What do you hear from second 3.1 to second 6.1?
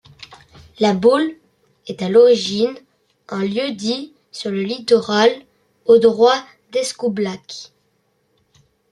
un lieu-dit sur le littoral, au